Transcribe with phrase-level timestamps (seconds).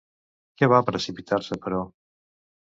[0.61, 1.83] Què va precipitar-se, però?